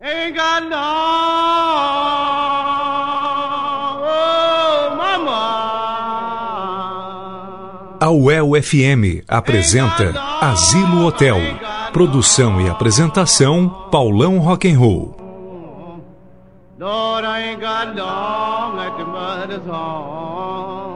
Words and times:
Ain't 0.00 0.36
got 0.36 0.62
no, 0.62 0.76
oh, 4.06 4.94
mama. 4.96 5.40
A 8.00 8.08
UEL 8.08 8.62
FM 8.62 9.24
apresenta 9.26 10.14
Asilo 10.40 11.04
Hotel. 11.04 11.38
Produção 11.92 12.60
e 12.60 12.70
apresentação 12.70 13.88
Paulão 13.90 14.38
Rock'n'Roll. 14.38 15.16
Lord, 16.78 17.26
I 17.26 17.48
ain't 17.48 17.60
got 17.60 17.96
long 17.96 18.78
at 18.78 18.96
the 18.96 19.04
mother's 19.04 19.66
home. 19.66 20.87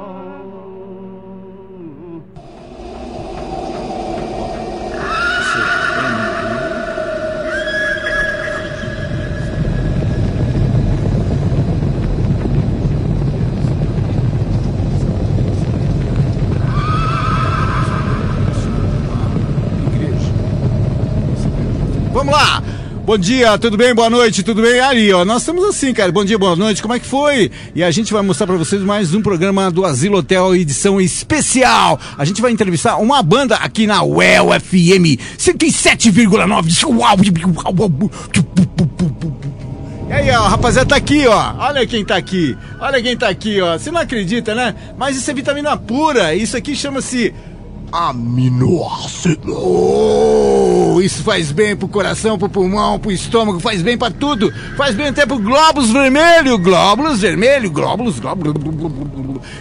Vamos 22.12 22.34
lá! 22.34 22.62
Bom 23.04 23.18
dia, 23.18 23.58
tudo 23.58 23.76
bem? 23.76 23.94
Boa 23.94 24.08
noite, 24.08 24.42
tudo 24.42 24.62
bem? 24.62 24.78
Aí, 24.78 25.12
ó, 25.12 25.24
nós 25.24 25.42
estamos 25.42 25.64
assim, 25.64 25.92
cara. 25.92 26.12
Bom 26.12 26.24
dia, 26.24 26.38
boa 26.38 26.54
noite, 26.54 26.80
como 26.80 26.94
é 26.94 27.00
que 27.00 27.06
foi? 27.06 27.50
E 27.74 27.82
a 27.82 27.90
gente 27.90 28.12
vai 28.12 28.22
mostrar 28.22 28.46
pra 28.46 28.56
vocês 28.56 28.80
mais 28.82 29.14
um 29.14 29.22
programa 29.22 29.70
do 29.70 29.84
Asilo 29.84 30.18
Hotel, 30.18 30.54
edição 30.54 31.00
especial. 31.00 31.98
A 32.16 32.24
gente 32.24 32.40
vai 32.40 32.52
entrevistar 32.52 32.98
uma 32.98 33.22
banda 33.22 33.56
aqui 33.56 33.86
na 33.86 34.04
UEL 34.04 34.50
FM 34.60 35.18
107,9. 35.36 38.10
E 40.08 40.12
aí, 40.12 40.30
ó, 40.30 40.42
rapaziada, 40.42 40.90
tá 40.90 40.96
aqui, 40.96 41.26
ó. 41.26 41.54
Olha 41.58 41.86
quem 41.86 42.04
tá 42.04 42.16
aqui. 42.16 42.56
Olha 42.78 43.02
quem 43.02 43.16
tá 43.16 43.28
aqui, 43.28 43.60
ó. 43.60 43.78
Você 43.78 43.90
não 43.90 44.00
acredita, 44.00 44.54
né? 44.54 44.74
Mas 44.96 45.16
isso 45.16 45.30
é 45.30 45.34
vitamina 45.34 45.76
pura. 45.76 46.34
Isso 46.34 46.56
aqui 46.56 46.76
chama-se 46.76 47.34
aminoácido. 47.90 49.52
Isso 51.22 51.30
faz 51.30 51.52
bem 51.52 51.76
pro 51.76 51.86
coração, 51.86 52.36
pro 52.36 52.48
pulmão, 52.48 52.98
pro 52.98 53.12
estômago, 53.12 53.60
faz 53.60 53.80
bem 53.80 53.96
pra 53.96 54.10
tudo. 54.10 54.52
Faz 54.76 54.96
bem 54.96 55.06
até 55.06 55.24
pro 55.24 55.38
glóbulos 55.38 55.88
vermelho, 55.92 56.58
glóbulos 56.58 57.20
vermelho, 57.20 57.70
glóbulos, 57.70 58.18
glóbulos. 58.18 58.56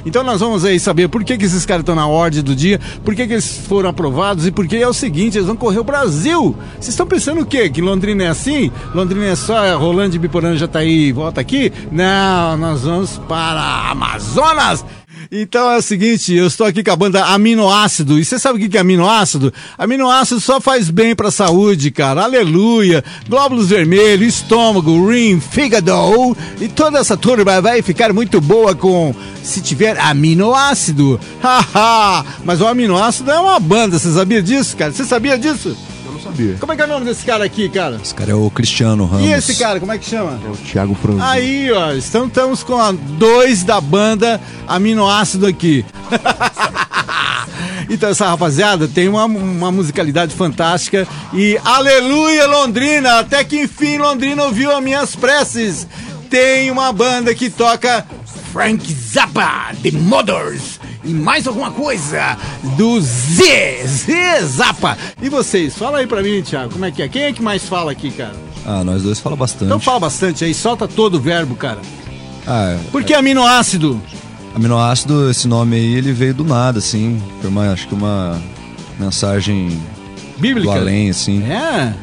Então 0.03 0.23
nós 0.23 0.39
vamos 0.39 0.65
aí 0.65 0.79
saber 0.79 1.07
por 1.07 1.23
que, 1.23 1.37
que 1.37 1.45
esses 1.45 1.63
caras 1.63 1.83
estão 1.83 1.93
na 1.93 2.07
ordem 2.07 2.41
do 2.41 2.55
dia, 2.55 2.79
por 3.05 3.13
que, 3.13 3.27
que 3.27 3.33
eles 3.33 3.59
foram 3.67 3.91
aprovados 3.91 4.47
e 4.47 4.51
por 4.51 4.65
que 4.65 4.77
é 4.77 4.87
o 4.87 4.93
seguinte, 4.93 5.37
eles 5.37 5.45
vão 5.45 5.55
correr 5.55 5.77
o 5.77 5.83
Brasil. 5.83 6.55
Vocês 6.79 6.89
estão 6.89 7.05
pensando 7.05 7.41
o 7.41 7.45
quê? 7.45 7.69
Que 7.69 7.79
Londrina 7.79 8.23
é 8.23 8.29
assim? 8.29 8.71
Londrina 8.95 9.25
é 9.27 9.35
só 9.35 9.77
Rolando 9.77 10.13
de 10.13 10.19
Biporã 10.19 10.55
já 10.55 10.67
tá 10.67 10.79
aí 10.79 11.09
e 11.09 11.11
volta 11.11 11.41
aqui? 11.41 11.71
Não, 11.91 12.57
nós 12.57 12.81
vamos 12.81 13.19
para 13.27 13.91
Amazonas. 13.91 14.83
Então 15.31 15.69
é 15.69 15.77
o 15.77 15.81
seguinte, 15.81 16.33
eu 16.33 16.47
estou 16.47 16.65
aqui 16.65 16.83
com 16.83 16.91
a 16.91 16.95
banda 16.95 17.25
Aminoácido. 17.25 18.17
E 18.17 18.25
você 18.25 18.39
sabe 18.39 18.63
o 18.63 18.69
que 18.69 18.77
é 18.77 18.81
aminoácido? 18.81 19.53
Aminoácido 19.77 20.39
só 20.39 20.61
faz 20.61 20.89
bem 20.89 21.15
pra 21.15 21.29
saúde, 21.29 21.91
cara. 21.91 22.23
Aleluia. 22.23 23.03
Glóbulos 23.27 23.69
vermelhos, 23.69 24.35
estômago, 24.35 25.09
rim, 25.09 25.39
fígado. 25.39 25.91
E 26.59 26.67
toda 26.67 26.99
essa 26.99 27.17
turma 27.17 27.61
vai 27.61 27.81
ficar 27.81 28.13
muito 28.13 28.39
boa 28.39 28.73
com 28.73 29.13
se 29.43 29.61
tiver 29.61 29.99
aminoácido. 29.99 31.19
Haha. 31.41 32.25
Mas 32.45 32.61
o 32.61 32.67
aminoácido 32.67 33.31
é 33.31 33.39
uma 33.39 33.59
banda, 33.59 33.99
você 33.99 34.11
sabia 34.11 34.41
disso, 34.41 34.77
cara? 34.77 34.91
Você 34.91 35.03
sabia 35.03 35.37
disso? 35.37 35.75
Sabia. 36.23 36.55
Como 36.59 36.71
é 36.71 36.75
que 36.75 36.81
é 36.81 36.85
o 36.85 36.87
nome 36.87 37.05
desse 37.05 37.25
cara 37.25 37.43
aqui, 37.43 37.67
cara? 37.69 37.99
Esse 38.01 38.13
cara 38.13 38.31
é 38.31 38.35
o 38.35 38.49
Cristiano 38.51 39.05
Ramos. 39.05 39.27
E 39.27 39.31
esse 39.31 39.55
cara, 39.55 39.79
como 39.79 39.91
é 39.91 39.97
que 39.97 40.05
chama? 40.05 40.39
É 40.45 40.49
o 40.49 40.55
Thiago 40.55 40.93
Franzino. 40.93 41.25
Aí, 41.25 41.71
ó, 41.71 41.91
estamos, 41.93 42.27
estamos 42.27 42.63
com 42.63 42.77
a 42.77 42.91
dois 42.91 43.63
da 43.63 43.81
banda 43.81 44.39
aminoácido 44.67 45.47
aqui. 45.47 45.83
então, 47.89 48.09
essa 48.09 48.27
rapaziada 48.27 48.87
tem 48.87 49.07
uma, 49.07 49.25
uma 49.25 49.71
musicalidade 49.71 50.35
fantástica 50.35 51.07
e 51.33 51.59
aleluia, 51.63 52.45
Londrina! 52.45 53.19
Até 53.19 53.43
que 53.43 53.61
enfim 53.61 53.97
Londrina 53.97 54.43
ouviu 54.43 54.75
as 54.75 54.83
minhas 54.83 55.15
preces. 55.15 55.87
Tem 56.29 56.69
uma 56.69 56.93
banda 56.93 57.33
que 57.33 57.49
toca 57.49 58.05
Frank 58.51 58.93
Zappa, 58.93 59.73
The 59.81 59.91
Mothers. 59.91 60.80
E 61.03 61.13
mais 61.13 61.47
alguma 61.47 61.71
coisa 61.71 62.37
do 62.77 63.01
Z, 63.01 63.83
Z 63.87 64.41
Zappa. 64.45 64.97
E 65.21 65.29
vocês, 65.29 65.75
fala 65.75 65.97
aí 65.99 66.07
pra 66.07 66.21
mim, 66.21 66.41
Thiago, 66.41 66.71
como 66.73 66.85
é 66.85 66.91
que 66.91 67.01
é? 67.01 67.07
Quem 67.09 67.23
é 67.23 67.33
que 67.33 67.41
mais 67.41 67.63
fala 67.67 67.91
aqui, 67.91 68.11
cara? 68.11 68.35
Ah, 68.65 68.83
nós 68.83 69.01
dois 69.01 69.19
fala 69.19 69.35
bastante. 69.35 69.65
Então 69.65 69.79
fala 69.79 69.99
bastante 69.99 70.43
aí, 70.45 70.53
solta 70.53 70.87
todo 70.87 71.15
o 71.15 71.19
verbo, 71.19 71.55
cara. 71.55 71.79
Ah, 72.45 72.77
Por 72.91 73.03
que 73.03 73.13
aminoácido? 73.13 73.99
aminoácido, 74.53 75.29
esse 75.31 75.47
nome 75.47 75.75
aí, 75.75 75.95
ele 75.95 76.11
veio 76.13 76.33
do 76.33 76.43
nada, 76.43 76.77
assim. 76.79 77.21
Foi 77.39 77.49
uma, 77.49 77.71
acho 77.71 77.87
que 77.87 77.93
uma 77.95 78.39
mensagem 78.99 79.79
Bíblica? 80.37 80.71
do 80.71 80.77
além, 80.77 81.09
assim. 81.09 81.43
É, 81.49 81.93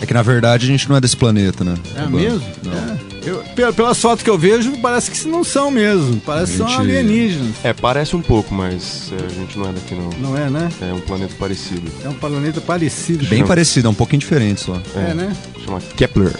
É 0.00 0.06
que 0.06 0.14
na 0.14 0.22
verdade 0.22 0.64
a 0.64 0.68
gente 0.68 0.88
não 0.88 0.96
é 0.96 1.00
desse 1.00 1.16
planeta, 1.16 1.62
né? 1.62 1.74
é 1.94 2.02
bom? 2.02 2.16
mesmo? 2.18 2.42
Não. 2.64 2.72
É. 2.72 3.09
Eu, 3.24 3.42
pe- 3.54 3.72
pelas 3.72 3.98
fotos 4.00 4.22
que 4.24 4.30
eu 4.30 4.38
vejo, 4.38 4.72
parece 4.78 5.10
que 5.10 5.28
não 5.28 5.44
são 5.44 5.70
mesmo. 5.70 6.20
Parece 6.24 6.52
que 6.52 6.58
são 6.58 6.68
gente- 6.68 6.80
alienígenas. 6.80 7.54
É, 7.62 7.72
parece 7.72 8.16
um 8.16 8.22
pouco, 8.22 8.54
mas 8.54 9.12
é, 9.12 9.24
a 9.24 9.28
gente 9.28 9.58
não 9.58 9.68
é 9.68 9.72
daqui 9.72 9.94
não. 9.94 10.10
Não 10.20 10.36
é, 10.38 10.48
né? 10.48 10.68
É 10.80 10.92
um 10.92 11.00
planeta 11.00 11.34
parecido. 11.38 11.90
É 12.04 12.08
um 12.08 12.14
planeta 12.14 12.60
parecido. 12.60 13.26
Bem 13.26 13.38
Chama- 13.40 13.48
parecido, 13.48 13.88
é 13.88 13.90
um 13.90 13.94
pouquinho 13.94 14.20
diferente 14.20 14.62
só. 14.62 14.80
É, 14.96 15.12
né? 15.14 15.36
Chama 15.64 15.80
Kepler. 15.96 16.32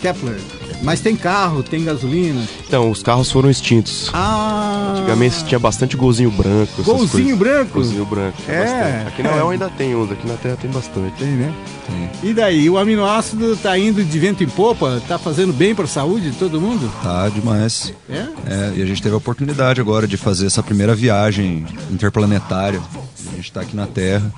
Kepler. 0.00 0.36
Mas 0.82 1.00
tem 1.00 1.16
carro, 1.16 1.62
tem 1.62 1.84
gasolina. 1.84 2.42
Então, 2.66 2.90
os 2.90 3.02
carros 3.02 3.30
foram 3.30 3.50
extintos. 3.50 4.10
Ah! 4.12 4.94
Antigamente 4.96 5.44
tinha 5.44 5.58
bastante 5.58 5.96
golzinho 5.96 6.30
branco. 6.30 6.82
Golzinho 6.82 7.36
branco? 7.36 7.74
Golzinho 7.74 8.04
branco. 8.04 8.36
É, 8.48 8.60
bastante. 8.60 9.08
Aqui 9.08 9.22
na 9.22 9.30
é. 9.30 9.34
UEL 9.34 9.50
ainda 9.50 9.68
tem 9.70 9.94
uns, 9.94 10.10
aqui 10.10 10.26
na 10.26 10.34
Terra 10.34 10.56
tem 10.60 10.70
bastante. 10.70 11.16
Tem, 11.18 11.28
né? 11.28 11.52
Tem. 11.86 12.30
E 12.30 12.34
daí, 12.34 12.70
o 12.70 12.78
aminoácido 12.78 13.56
tá 13.56 13.76
indo 13.78 14.04
de 14.04 14.18
vento 14.18 14.44
em 14.44 14.48
popa? 14.48 15.02
Tá 15.08 15.18
fazendo 15.18 15.52
bem 15.52 15.74
pra 15.74 15.86
saúde 15.86 16.30
de 16.30 16.36
todo 16.36 16.60
mundo? 16.60 16.90
Tá 17.02 17.28
demais. 17.28 17.92
É? 18.08 18.26
É, 18.46 18.72
e 18.76 18.82
a 18.82 18.86
gente 18.86 19.02
teve 19.02 19.14
a 19.14 19.18
oportunidade 19.18 19.80
agora 19.80 20.06
de 20.06 20.16
fazer 20.16 20.46
essa 20.46 20.62
primeira 20.62 20.94
viagem 20.94 21.66
interplanetária. 21.90 22.80
A 23.32 23.36
gente 23.36 23.52
tá 23.52 23.60
aqui 23.62 23.74
na 23.74 23.86
Terra 23.86 24.32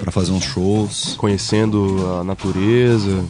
pra 0.00 0.10
fazer 0.10 0.32
uns 0.32 0.44
shows. 0.44 1.14
Conhecendo 1.16 2.18
a 2.20 2.24
natureza, 2.24 3.24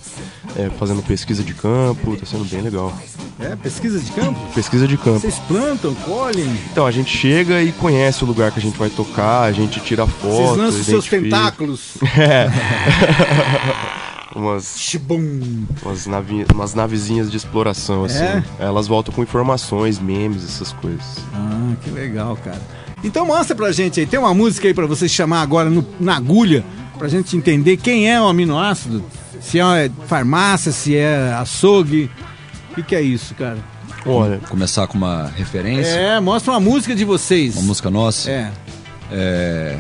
é, 0.56 0.70
fazendo 0.78 1.02
pesquisa 1.02 1.42
de 1.42 1.54
campo, 1.54 2.16
tá 2.16 2.26
sendo 2.26 2.44
bem 2.44 2.60
legal. 2.60 2.92
É, 3.40 3.56
pesquisa 3.56 3.98
de 3.98 4.10
campo? 4.12 4.38
Pesquisa 4.54 4.86
de 4.86 4.96
campo. 4.96 5.20
Vocês 5.20 5.38
plantam, 5.48 5.94
colhem, 5.94 6.48
Então, 6.70 6.86
a 6.86 6.90
gente 6.90 7.16
chega 7.16 7.62
e 7.62 7.72
conhece 7.72 8.22
o 8.22 8.26
lugar 8.26 8.52
que 8.52 8.58
a 8.58 8.62
gente 8.62 8.78
vai 8.78 8.90
tocar, 8.90 9.42
a 9.42 9.52
gente 9.52 9.80
tira 9.80 10.04
vocês 10.04 10.20
foto, 10.46 10.58
lançam 10.58 10.80
os 10.80 10.86
seus 10.86 11.06
tentáculos. 11.06 11.92
É. 12.18 12.48
umas, 14.36 14.74
Shibum. 14.78 15.64
umas, 15.84 16.06
navi, 16.06 16.44
umas 16.54 16.74
navezinhas 16.74 17.30
de 17.30 17.36
exploração, 17.36 18.04
assim. 18.04 18.22
É? 18.22 18.42
Elas 18.58 18.86
voltam 18.86 19.12
com 19.14 19.22
informações, 19.22 19.98
memes, 19.98 20.44
essas 20.44 20.72
coisas. 20.72 21.19
Ah, 21.34 21.74
que 21.82 21.90
legal, 21.90 22.36
cara. 22.42 22.60
Então 23.04 23.26
mostra 23.26 23.54
pra 23.56 23.72
gente 23.72 23.98
aí, 24.00 24.06
tem 24.06 24.19
uma 24.19 24.32
música 24.32 24.69
aí 24.69 24.74
pra 24.74 24.86
você 24.86 25.08
chamar 25.08 25.42
agora 25.42 25.69
no- 25.69 25.84
na 25.98 26.16
agulha, 26.16 26.64
pra 26.98 27.08
gente 27.08 27.36
entender 27.36 27.76
quem 27.76 28.08
é 28.10 28.20
o 28.20 28.26
aminoácido. 28.28 29.02
Se 29.42 29.58
é 29.60 29.91
farmácia, 30.06 30.72
se 30.72 30.97
é 30.97 31.32
açougue. 31.34 32.10
O 32.70 32.75
que, 32.76 32.82
que 32.82 32.94
é 32.94 33.03
isso, 33.03 33.34
cara? 33.34 33.58
Olha, 34.06 34.38
Começar 34.48 34.86
com 34.86 34.97
uma 34.98 35.30
referência, 35.36 35.91
É, 35.91 36.20
mostra 36.20 36.53
uma 36.53 36.60
música 36.60 36.94
de 36.94 37.04
vocês. 37.04 37.54
uma 37.56 37.64
música 37.64 37.91
nossa. 37.91 38.31
É. 38.31 38.50
É, 39.10 39.76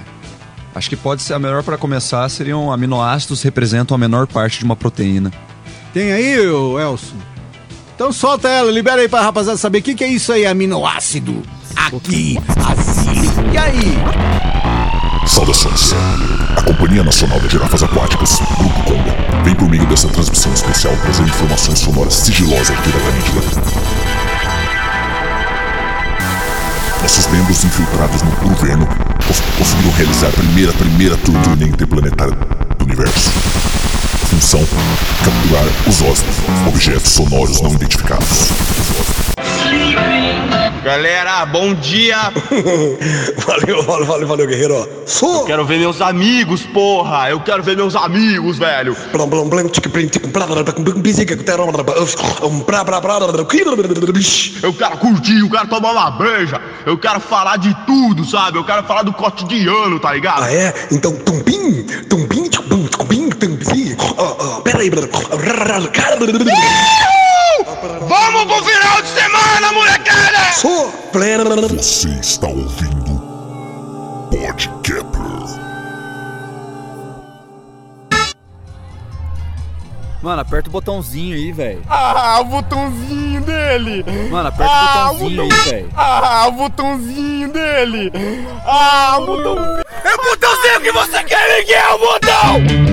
acho 0.74 0.88
que 0.88 0.96
pode 0.96 1.22
ser 1.22 1.34
a 1.34 1.38
melhor 1.38 1.62
para 1.62 1.78
começar 1.78 2.28
seriam 2.28 2.70
aminoácidos 2.70 3.42
representam 3.42 3.94
a 3.94 3.98
menor 3.98 4.26
parte 4.26 4.58
de 4.58 4.64
uma 4.64 4.76
proteína. 4.76 5.32
Tem 5.94 6.12
aí, 6.12 6.34
Elson? 6.34 7.16
Então 7.94 8.12
solta 8.12 8.48
ela, 8.48 8.70
libera 8.70 9.00
aí 9.00 9.08
pra 9.08 9.22
rapaziada 9.22 9.56
saber 9.58 9.78
o 9.78 9.82
que, 9.82 9.94
que 9.94 10.04
é 10.04 10.08
isso 10.08 10.32
aí, 10.32 10.44
aminoácido. 10.46 11.42
Aqui, 11.86 12.38
assim. 12.68 13.30
E 13.52 13.58
aí? 13.58 13.98
Saudações. 15.26 15.92
A 16.56 16.62
Companhia 16.62 17.02
Nacional 17.02 17.40
de 17.40 17.48
Girafas 17.48 17.82
Aquáticas, 17.82 18.38
Grupo 18.58 18.82
Conga, 18.84 19.42
vem 19.44 19.54
por 19.54 19.68
meio 19.68 19.84
dessa 19.86 20.08
transmissão 20.08 20.52
especial 20.52 20.94
trazer 21.02 21.22
informações 21.24 21.78
sonoras 21.80 22.14
sigilosas 22.14 22.76
diretamente 22.82 23.32
da. 23.32 23.42
Nossos 27.02 27.26
membros 27.28 27.64
infiltrados 27.64 28.22
no 28.22 28.30
governo 28.48 28.86
cons- 29.26 29.42
conseguiram 29.58 29.90
realizar 29.96 30.28
a 30.28 30.32
primeira, 30.32 30.72
primeira 30.72 31.16
turnê 31.18 31.66
interplanetária 31.66 32.34
do 32.78 32.84
universo. 32.84 33.30
Função: 34.30 34.60
capturar 35.24 35.64
os 35.86 36.00
OSNI, 36.00 36.68
objetos 36.68 37.10
sonoros 37.10 37.60
não 37.60 37.72
identificados. 37.72 38.48
Galera, 40.82 41.46
bom 41.46 41.74
dia! 41.74 42.18
valeu, 43.46 43.82
valeu, 43.84 44.04
valeu, 44.04 44.26
valeu, 44.26 44.46
guerreiro. 44.48 44.88
Sou. 45.06 45.42
Eu 45.42 45.46
quero 45.46 45.64
ver 45.64 45.78
meus 45.78 46.00
amigos, 46.00 46.62
porra! 46.62 47.30
Eu 47.30 47.38
quero 47.38 47.62
ver 47.62 47.76
meus 47.76 47.94
amigos, 47.94 48.58
velho! 48.58 48.96
Eu 54.60 54.74
quero 54.74 54.96
curtir, 54.98 55.38
eu 55.38 55.48
quero 55.48 55.68
tomar 55.68 55.92
uma 55.92 56.10
breja, 56.10 56.60
eu 56.84 56.98
quero 56.98 57.20
falar 57.20 57.58
de 57.58 57.72
tudo, 57.86 58.24
sabe? 58.24 58.58
Eu 58.58 58.64
quero 58.64 58.82
falar 58.82 59.04
do 59.04 59.12
cotidiano, 59.12 60.00
tá 60.00 60.12
ligado? 60.12 60.42
Ah, 60.42 60.52
é? 60.52 60.74
Então, 60.90 61.14
tumpim, 61.14 61.84
tumpim, 62.08 62.48
tumpim, 62.50 62.88
tumpim, 62.88 63.28
tumpim, 63.28 63.96
oh, 64.18 64.36
oh, 64.58 64.60
peraí, 64.62 64.90
Vamos 68.08 68.44
pro 68.44 68.64
final 68.64 69.02
de 69.02 69.08
semana! 69.08 69.41
Sou. 70.54 70.92
Você 71.12 72.08
está 72.20 72.46
ouvindo 72.46 73.20
Podcapper. 74.30 75.22
Mano, 80.22 80.40
aperta 80.40 80.68
o 80.68 80.72
botãozinho 80.72 81.34
aí, 81.34 81.50
velho. 81.52 81.82
Ah, 81.88 82.38
o 82.40 82.44
botãozinho 82.44 83.40
dele! 83.40 84.04
Mano, 84.30 84.48
aperta 84.48 84.72
Ah, 84.72 85.10
o 85.10 85.18
botãozinho 85.18 85.42
aí, 85.42 85.50
velho. 85.70 85.90
Ah, 85.96 86.46
o 86.46 86.52
botãozinho 86.52 87.52
dele! 87.52 88.12
Ah, 88.64 89.16
o 89.18 89.26
botãozinho! 89.26 89.84
É 90.04 90.14
o 90.14 90.30
botãozinho 90.30 90.80
que 90.80 90.92
você 90.92 91.24
quer, 91.24 91.58
Miguel, 91.58 91.94
o 91.94 91.98
botão! 91.98 92.91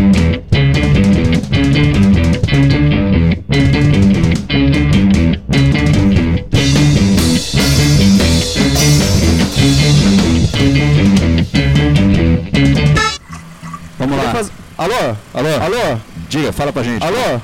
Diga, 16.49 16.53
fala 16.53 16.73
pra 16.73 16.83
gente. 16.83 17.03
Alô? 17.05 17.39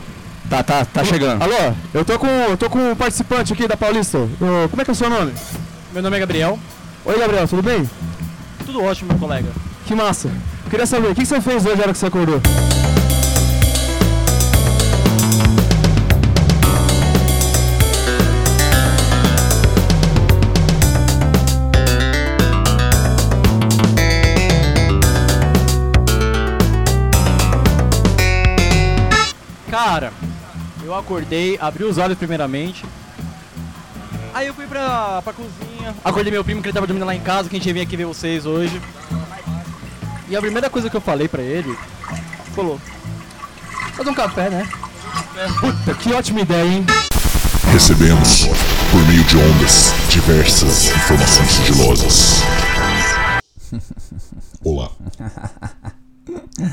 Tá, 0.49 0.63
tá, 0.63 0.85
tá 0.85 1.03
chegando. 1.03 1.41
Alô? 1.41 1.73
Eu 1.93 2.03
tô 2.03 2.19
com, 2.19 2.27
eu 2.27 2.57
tô 2.57 2.69
com 2.69 2.91
um 2.91 2.95
participante 2.95 3.53
aqui 3.53 3.67
da 3.67 3.77
Paulista. 3.77 4.17
Ô, 4.17 4.69
como 4.69 4.81
é 4.81 4.85
que 4.85 4.91
é 4.91 4.93
o 4.93 4.95
seu 4.95 5.09
nome? 5.09 5.31
Meu 5.93 6.01
nome 6.01 6.17
é 6.17 6.19
Gabriel. 6.19 6.59
Oi, 7.05 7.19
Gabriel, 7.19 7.47
tudo 7.47 7.61
bem? 7.61 7.89
Tudo 8.65 8.83
ótimo, 8.83 9.09
meu 9.11 9.19
colega. 9.19 9.49
Que 9.85 9.95
massa. 9.95 10.29
Queria 10.69 10.85
saber, 10.85 11.07
o 11.07 11.15
que 11.15 11.21
que 11.21 11.27
você 11.27 11.41
fez 11.41 11.65
hoje 11.65 11.75
na 11.75 11.83
hora 11.83 11.93
que 11.93 11.99
você 11.99 12.07
acordou? 12.07 12.41
Acordei, 31.05 31.57
abri 31.61 31.83
os 31.83 31.99
olhos 31.99 32.17
primeiramente. 32.17 32.83
Aí 34.33 34.47
eu 34.47 34.53
fui 34.53 34.65
pra, 34.65 35.21
pra 35.21 35.31
cozinha, 35.31 35.95
acordei 36.03 36.31
meu 36.31 36.43
primo 36.43 36.61
que 36.61 36.67
ele 36.67 36.73
tava 36.73 36.87
dormindo 36.87 37.05
lá 37.05 37.15
em 37.15 37.21
casa, 37.21 37.47
que 37.47 37.55
a 37.55 37.59
gente 37.59 37.71
vir 37.71 37.81
aqui 37.81 37.95
ver 37.95 38.05
vocês 38.05 38.45
hoje. 38.45 38.81
E 40.27 40.35
a 40.35 40.41
primeira 40.41 40.69
coisa 40.69 40.89
que 40.89 40.97
eu 40.97 41.01
falei 41.01 41.27
pra 41.27 41.41
ele, 41.41 41.77
falou, 42.53 42.81
fazer 43.93 44.09
um 44.09 44.15
café, 44.15 44.49
né? 44.49 44.67
Puta, 45.59 45.93
que 45.93 46.11
ótima 46.11 46.41
ideia, 46.41 46.67
hein? 46.67 46.85
Recebemos, 47.71 48.45
por 48.91 49.07
meio 49.07 49.23
de 49.23 49.37
ondas, 49.37 49.93
diversas 50.09 50.87
informações 50.87 51.51
sigilosas. 51.51 52.41
Olá. 54.63 54.89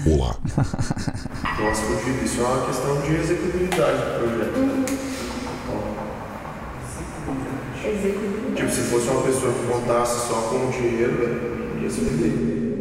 Olá. 0.06 0.35
Nossa, 1.61 1.83
Felipe, 1.83 2.25
isso 2.25 2.41
é 2.41 2.44
uma 2.44 2.67
questão 2.67 2.99
de 3.03 3.15
executibilidade 3.15 3.99
do 3.99 4.19
projeto. 4.19 4.56
Tipo, 8.56 8.71
se 8.71 8.81
fosse 8.81 9.09
uma 9.09 9.23
pessoa 9.23 9.53
que 9.53 9.67
contasse 9.67 10.29
só 10.29 10.41
com 10.49 10.67
o 10.67 10.71
dinheiro, 10.71 11.19
velho, 11.19 11.83
ia 11.83 11.91
se 11.91 12.00
vender. 12.00 12.72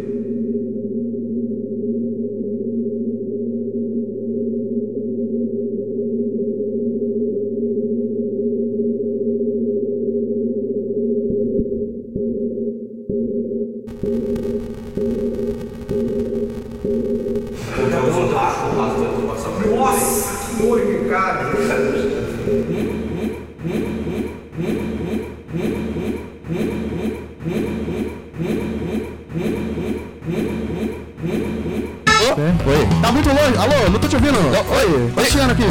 Muito 33.21 33.29
longe. 33.29 33.57
Alô, 33.57 33.89
não 33.89 33.99
tô 33.99 34.07
te 34.07 34.15
ouvindo. 34.15 34.37
Oi, 34.37 35.11
tá 35.15 35.23
chegando 35.25 35.51
aqui. 35.51 35.63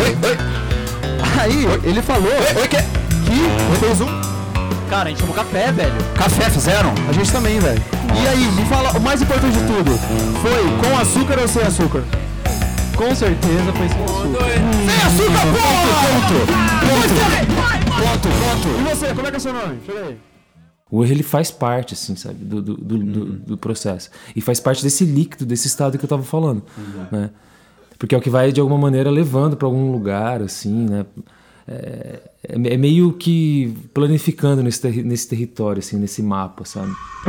Aí, 1.40 1.66
ele 1.84 2.02
falou 2.02 2.30
que 2.70 3.78
fez 3.78 4.00
um 4.00 4.20
Cara, 4.88 5.04
a 5.04 5.08
gente 5.08 5.20
tomou 5.20 5.34
café, 5.34 5.70
velho. 5.70 5.92
café, 6.16 6.50
fizeram? 6.50 6.92
A 7.08 7.12
gente 7.12 7.30
também, 7.30 7.60
velho. 7.60 7.82
E 8.20 8.28
aí, 8.28 8.44
me 8.52 8.64
fala, 8.64 8.90
o 8.90 9.00
mais 9.00 9.22
importante 9.22 9.56
de 9.56 9.64
tudo, 9.64 9.98
foi 10.42 10.88
com 10.88 10.98
açúcar 10.98 11.38
ou 11.40 11.46
sem 11.46 11.62
açúcar? 11.62 12.02
Com 12.96 13.14
certeza 13.14 13.72
foi 13.72 13.88
sem 13.88 14.04
açúcar. 14.04 14.44
Sem 14.86 15.06
açúcar, 15.06 15.46
ponto! 15.46 16.34
Ponto! 16.86 17.20
Ponto, 18.00 18.28
ponto. 18.28 18.68
E 18.80 18.94
você, 18.94 19.14
como 19.14 19.26
é 19.26 19.30
que 19.30 19.36
é 19.36 19.38
o 19.38 19.40
seu 19.40 19.52
nome? 19.52 19.78
Chega 19.86 20.00
aí. 20.00 20.29
O 20.90 21.04
erro 21.04 21.12
ele 21.12 21.22
faz 21.22 21.50
parte, 21.50 21.94
assim, 21.94 22.16
sabe, 22.16 22.44
do, 22.44 22.60
do, 22.60 22.74
do, 22.76 22.98
do- 22.98 23.24
do 23.26 23.56
processo. 23.56 24.10
E 24.34 24.40
faz 24.40 24.58
parte 24.58 24.82
desse 24.82 25.04
líquido, 25.04 25.46
desse 25.46 25.66
estado 25.68 25.96
que 25.98 26.04
eu 26.04 26.08
tava 26.08 26.22
falando, 26.22 26.62
né? 27.12 27.30
Porque 27.98 28.14
é 28.14 28.18
o 28.18 28.20
que 28.20 28.30
vai, 28.30 28.50
de 28.50 28.60
alguma 28.60 28.78
maneira, 28.78 29.10
levando 29.10 29.56
para 29.56 29.66
algum 29.66 29.92
lugar, 29.92 30.42
assim, 30.42 30.72
né? 30.88 31.06
É, 31.68 32.20
é 32.48 32.74
é 32.74 32.76
meio 32.76 33.12
que 33.12 33.72
planificando 33.94 34.62
nesse, 34.62 34.80
terri- 34.80 35.02
nesse 35.04 35.28
território, 35.28 35.78
assim, 35.80 35.96
nesse 35.98 36.22
mapa, 36.22 36.64
sabe? 36.64 36.90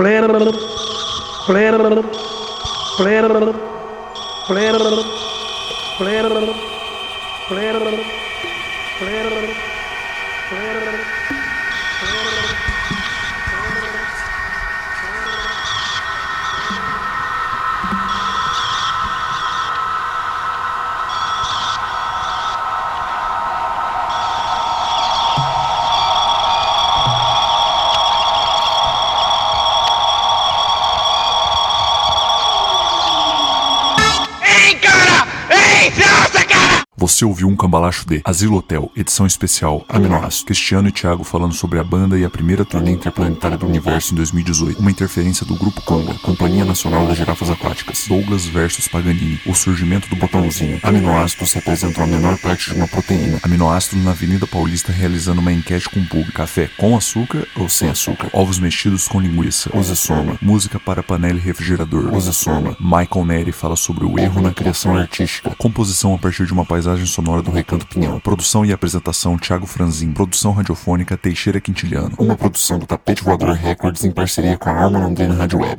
Você 37.01 37.25
ouviu 37.25 37.47
um 37.47 37.55
cambalacho 37.55 38.07
de 38.07 38.21
Asilo 38.23 38.57
Hotel, 38.57 38.91
edição 38.95 39.25
especial 39.25 39.83
Aminoácido. 39.89 40.45
Cristiano 40.45 40.87
e 40.87 40.91
Thiago 40.91 41.23
falando 41.23 41.51
sobre 41.51 41.79
a 41.79 41.83
banda 41.83 42.15
e 42.15 42.23
a 42.23 42.29
primeira 42.29 42.63
turnê 42.63 42.91
interplanetária 42.91 43.57
do 43.57 43.65
universo 43.65 44.13
em 44.13 44.17
2018. 44.17 44.79
Uma 44.79 44.91
interferência 44.91 45.43
do 45.43 45.55
Grupo 45.55 45.81
Conga, 45.81 46.13
Companhia 46.19 46.63
Nacional 46.63 47.07
das 47.07 47.17
Girafas 47.17 47.49
Aquáticas. 47.49 48.05
Douglas 48.07 48.45
versus 48.45 48.87
Paganini. 48.87 49.41
O 49.47 49.55
surgimento 49.55 50.07
do 50.09 50.15
botãozinho. 50.15 50.79
Aminoácidos 50.83 51.53
representam 51.53 52.03
a 52.03 52.07
menor 52.07 52.37
parte 52.37 52.69
de 52.69 52.77
uma 52.77 52.87
proteína. 52.87 53.39
Aminoácidos 53.41 54.05
na 54.05 54.11
Avenida 54.11 54.45
Paulista 54.45 54.91
realizando 54.91 55.41
uma 55.41 55.51
enquete 55.51 55.89
com 55.89 56.01
o 56.01 56.05
público. 56.05 56.33
Café 56.33 56.69
com 56.77 56.95
açúcar 56.95 57.47
ou 57.55 57.67
sem 57.67 57.89
açúcar? 57.89 58.29
Ovos 58.31 58.59
mexidos 58.59 59.07
com 59.07 59.19
linguiça. 59.19 59.75
Use 59.75 59.95
Soma. 59.95 60.37
Música 60.39 60.79
para 60.79 61.01
panela 61.01 61.39
e 61.39 61.41
refrigerador. 61.41 62.13
Use 62.13 62.31
Soma. 62.31 62.77
Michael 62.79 63.25
Neri 63.25 63.51
fala 63.51 63.75
sobre 63.75 64.05
o 64.05 64.19
erro 64.19 64.39
na 64.39 64.53
criação 64.53 64.95
artística. 64.95 65.55
Composição 65.57 66.13
a 66.13 66.19
partir 66.19 66.45
de 66.45 66.53
uma 66.53 66.63
paisagem 66.91 67.05
sonora 67.05 67.41
do 67.41 67.51
Recanto 67.51 67.87
Pinhão. 67.87 68.19
Produção 68.19 68.65
e 68.65 68.73
apresentação 68.73 69.37
Thiago 69.37 69.65
Franzin. 69.65 70.11
Produção 70.11 70.51
radiofônica 70.51 71.15
Teixeira 71.17 71.61
Quintiliano. 71.61 72.11
Uma 72.17 72.35
produção 72.35 72.79
do 72.79 72.85
Tapete 72.85 73.23
Voador 73.23 73.51
Records 73.51 74.03
em 74.03 74.11
parceria 74.11 74.57
com 74.57 74.69
a 74.69 74.83
Alma 74.83 74.99
Londrina 74.99 75.35
Rádio 75.35 75.59
Web. 75.59 75.77